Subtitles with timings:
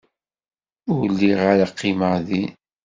[0.95, 2.51] Ur lliɣ ara qqimeɣ din.